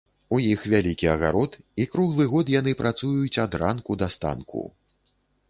У 0.35 0.37
іх 0.43 0.61
вялікі 0.73 1.09
агарод, 1.15 1.57
і 1.85 1.87
круглы 1.97 2.25
год 2.33 2.49
яны 2.55 2.73
працуюць 2.81 3.41
ад 3.45 3.61
ранку 3.65 4.01
да 4.05 4.11
станку. 4.19 4.67